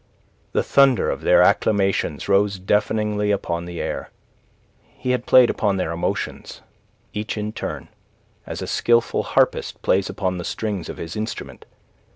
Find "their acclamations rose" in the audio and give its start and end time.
1.21-2.57